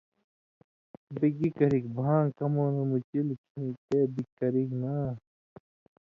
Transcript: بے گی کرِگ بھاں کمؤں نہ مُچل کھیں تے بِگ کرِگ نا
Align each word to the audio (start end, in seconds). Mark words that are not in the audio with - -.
بے 1.17 1.27
گی 1.37 1.49
کرِگ 1.57 1.83
بھاں 1.97 2.21
کمؤں 2.37 2.69
نہ 2.75 2.83
مُچل 2.89 3.27
کھیں 3.45 3.69
تے 3.87 3.99
بِگ 4.13 4.27
کرِگ 4.39 4.69
نا 4.81 4.95